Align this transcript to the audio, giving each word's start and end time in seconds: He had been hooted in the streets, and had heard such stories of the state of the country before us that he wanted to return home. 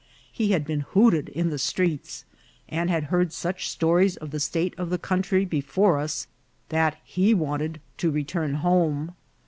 He 0.31 0.49
had 0.49 0.65
been 0.65 0.79
hooted 0.79 1.29
in 1.29 1.51
the 1.51 1.59
streets, 1.59 2.25
and 2.67 2.89
had 2.89 3.03
heard 3.13 3.31
such 3.31 3.69
stories 3.69 4.17
of 4.17 4.31
the 4.31 4.39
state 4.39 4.73
of 4.75 4.89
the 4.89 4.97
country 4.97 5.45
before 5.45 5.99
us 5.99 6.25
that 6.69 6.97
he 7.05 7.35
wanted 7.35 7.79
to 7.99 8.09
return 8.09 8.55
home. 8.55 9.13